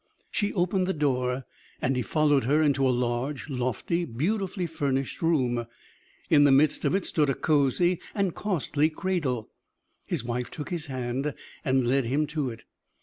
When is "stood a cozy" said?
7.05-7.99